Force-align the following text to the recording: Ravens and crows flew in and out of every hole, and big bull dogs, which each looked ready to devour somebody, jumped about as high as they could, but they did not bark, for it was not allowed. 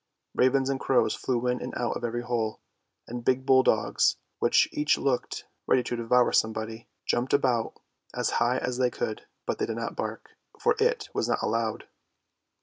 Ravens 0.33 0.67
and 0.71 0.79
crows 0.79 1.13
flew 1.13 1.45
in 1.45 1.61
and 1.61 1.75
out 1.77 1.95
of 1.95 2.03
every 2.03 2.23
hole, 2.23 2.59
and 3.07 3.23
big 3.23 3.45
bull 3.45 3.61
dogs, 3.61 4.17
which 4.39 4.67
each 4.71 4.97
looked 4.97 5.45
ready 5.67 5.83
to 5.83 5.95
devour 5.95 6.31
somebody, 6.31 6.87
jumped 7.05 7.33
about 7.35 7.73
as 8.11 8.31
high 8.41 8.57
as 8.57 8.79
they 8.79 8.89
could, 8.89 9.27
but 9.45 9.59
they 9.59 9.67
did 9.67 9.77
not 9.77 9.95
bark, 9.95 10.31
for 10.59 10.75
it 10.79 11.09
was 11.13 11.29
not 11.29 11.43
allowed. 11.43 11.87